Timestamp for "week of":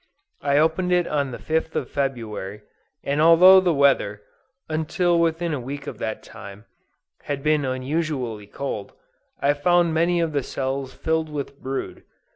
5.59-5.99